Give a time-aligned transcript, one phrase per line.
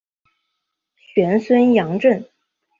[1.13, 2.25] 玄孙杨震。